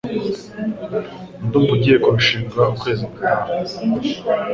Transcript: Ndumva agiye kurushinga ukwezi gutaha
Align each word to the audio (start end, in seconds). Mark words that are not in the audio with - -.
Ndumva 1.45 1.71
agiye 1.77 1.97
kurushinga 2.03 2.59
ukwezi 2.73 3.01
gutaha 3.09 3.45